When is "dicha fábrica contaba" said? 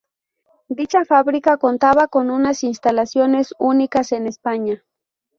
0.67-2.07